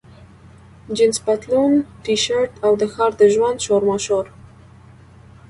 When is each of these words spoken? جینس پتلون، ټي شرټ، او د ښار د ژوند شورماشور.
جینس 0.95 1.17
پتلون، 1.25 1.73
ټي 2.03 2.15
شرټ، 2.23 2.51
او 2.65 2.71
د 2.81 2.83
ښار 2.93 3.11
د 3.19 3.21
ژوند 3.33 3.57
شورماشور. 3.65 4.25